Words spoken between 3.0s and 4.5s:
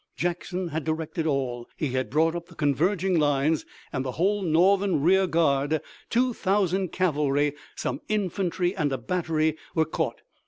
lines, and the whole